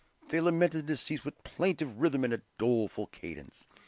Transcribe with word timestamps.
They 0.29 0.41
lamented 0.41 0.87
the 0.87 0.93
deceased 0.93 1.23
with 1.25 1.37
a 1.37 1.43
plaintive 1.43 2.01
rhythm 2.01 2.23
and 2.23 2.41
doleful 2.57 3.05
cadence. 3.05 3.67